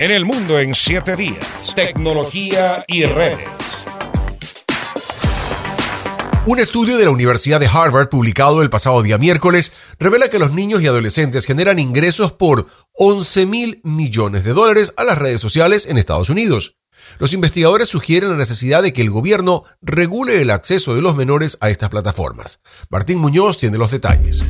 [0.00, 1.74] En el mundo en 7 días.
[1.74, 3.48] Tecnología y redes.
[6.46, 10.52] Un estudio de la Universidad de Harvard publicado el pasado día miércoles revela que los
[10.52, 15.84] niños y adolescentes generan ingresos por 11 mil millones de dólares a las redes sociales
[15.84, 16.76] en Estados Unidos.
[17.18, 21.58] Los investigadores sugieren la necesidad de que el gobierno regule el acceso de los menores
[21.60, 22.60] a estas plataformas.
[22.88, 24.44] Martín Muñoz tiene los detalles.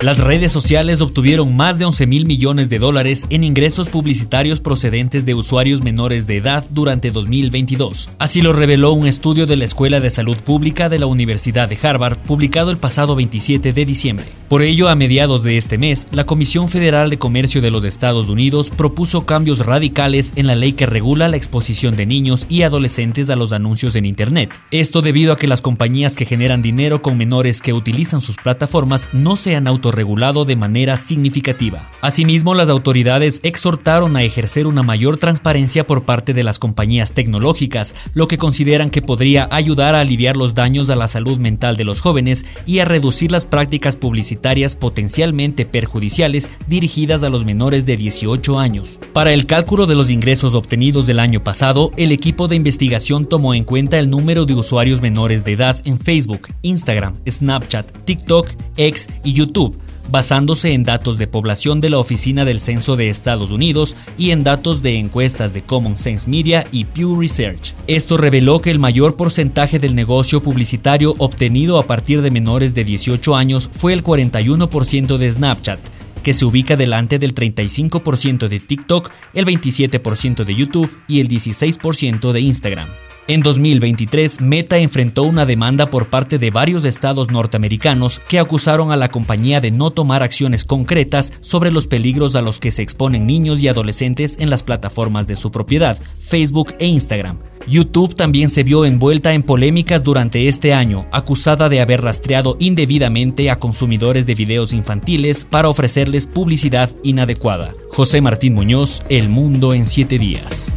[0.00, 5.24] Las redes sociales obtuvieron más de 11 mil millones de dólares en ingresos publicitarios procedentes
[5.24, 8.10] de usuarios menores de edad durante 2022.
[8.18, 11.78] Así lo reveló un estudio de la Escuela de Salud Pública de la Universidad de
[11.82, 14.26] Harvard, publicado el pasado 27 de diciembre.
[14.50, 18.28] Por ello, a mediados de este mes, la Comisión Federal de Comercio de los Estados
[18.28, 23.30] Unidos propuso cambios radicales en la ley que regula la exposición de niños y adolescentes
[23.30, 24.50] a los anuncios en Internet.
[24.70, 29.08] Esto debido a que las compañías que generan dinero con menores que utilizan sus plataformas
[29.14, 31.90] no sean autorizadas regulado de manera significativa.
[32.00, 37.94] Asimismo, las autoridades exhortaron a ejercer una mayor transparencia por parte de las compañías tecnológicas,
[38.14, 41.84] lo que consideran que podría ayudar a aliviar los daños a la salud mental de
[41.84, 47.96] los jóvenes y a reducir las prácticas publicitarias potencialmente perjudiciales dirigidas a los menores de
[47.96, 48.98] 18 años.
[49.12, 53.54] Para el cálculo de los ingresos obtenidos del año pasado, el equipo de investigación tomó
[53.54, 59.08] en cuenta el número de usuarios menores de edad en Facebook, Instagram, Snapchat, TikTok, X
[59.24, 59.75] y YouTube,
[60.08, 64.44] basándose en datos de población de la Oficina del Censo de Estados Unidos y en
[64.44, 67.74] datos de encuestas de Common Sense Media y Pew Research.
[67.86, 72.84] Esto reveló que el mayor porcentaje del negocio publicitario obtenido a partir de menores de
[72.84, 75.80] 18 años fue el 41% de Snapchat,
[76.22, 82.32] que se ubica delante del 35% de TikTok, el 27% de YouTube y el 16%
[82.32, 82.88] de Instagram.
[83.28, 88.96] En 2023, Meta enfrentó una demanda por parte de varios estados norteamericanos que acusaron a
[88.96, 93.26] la compañía de no tomar acciones concretas sobre los peligros a los que se exponen
[93.26, 97.38] niños y adolescentes en las plataformas de su propiedad, Facebook e Instagram.
[97.66, 103.50] YouTube también se vio envuelta en polémicas durante este año, acusada de haber rastreado indebidamente
[103.50, 107.74] a consumidores de videos infantiles para ofrecerles publicidad inadecuada.
[107.90, 110.70] José Martín Muñoz, El Mundo en 7 días.